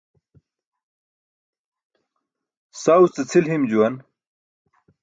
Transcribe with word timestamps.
Saw 2.81 3.01
ce 3.13 3.21
cʰil 3.29 3.45
him 3.49 3.63
juwan. 3.69 3.95